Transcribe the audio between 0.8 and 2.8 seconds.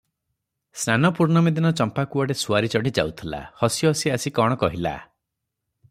ସ୍ନାନପୂର୍ଣ୍ଣମୀ ଦିନ ଚମ୍ପା କୁଆଡ଼େ ସୁଆରି